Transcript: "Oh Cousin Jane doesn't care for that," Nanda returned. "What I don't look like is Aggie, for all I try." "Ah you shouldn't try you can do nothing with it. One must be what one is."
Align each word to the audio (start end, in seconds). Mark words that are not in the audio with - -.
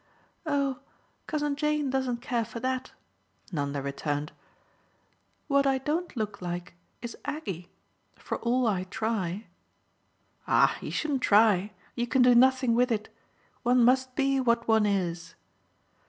"Oh 0.47 0.79
Cousin 1.27 1.55
Jane 1.55 1.91
doesn't 1.91 2.23
care 2.23 2.43
for 2.43 2.59
that," 2.59 2.91
Nanda 3.51 3.83
returned. 3.83 4.31
"What 5.47 5.67
I 5.67 5.77
don't 5.77 6.17
look 6.17 6.41
like 6.41 6.73
is 7.03 7.15
Aggie, 7.23 7.69
for 8.15 8.39
all 8.39 8.65
I 8.65 8.85
try." 8.85 9.45
"Ah 10.47 10.75
you 10.81 10.89
shouldn't 10.89 11.21
try 11.21 11.71
you 11.93 12.07
can 12.07 12.23
do 12.23 12.33
nothing 12.33 12.73
with 12.73 12.91
it. 12.91 13.09
One 13.61 13.85
must 13.85 14.15
be 14.15 14.39
what 14.39 14.67
one 14.67 14.87
is." 14.87 15.35